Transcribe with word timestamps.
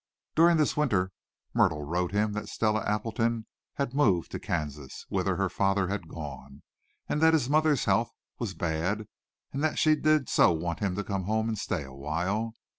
During 0.33 0.57
this 0.57 0.75
winter 0.75 1.11
Myrtle 1.53 1.83
wrote 1.83 2.11
him 2.11 2.33
that 2.33 2.49
Stella 2.49 2.83
Appleton 2.87 3.45
had 3.75 3.93
moved 3.93 4.31
to 4.31 4.39
Kansas, 4.39 5.05
whither 5.09 5.35
her 5.35 5.47
father 5.47 5.89
had 5.89 6.07
gone; 6.07 6.63
and 7.07 7.21
that 7.21 7.33
his 7.33 7.47
mother's 7.51 7.85
health 7.85 8.09
was 8.39 8.55
bad, 8.55 9.05
and 9.53 9.63
that 9.63 9.77
she 9.77 9.95
did 9.95 10.27
so 10.27 10.53
want 10.53 10.79
him 10.79 10.95
to 10.95 11.03
come 11.03 11.25
home 11.25 11.49
and 11.49 11.57
stay 11.59 11.83
awhile. 11.83 12.53